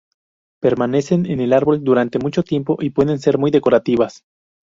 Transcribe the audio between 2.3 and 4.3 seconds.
tiempo y pueden ser muy decorativas.